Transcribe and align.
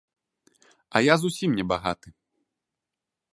А 0.89 0.97
я 1.07 1.17
зусім 1.23 1.53
не 1.59 1.63
багаты. 1.73 2.07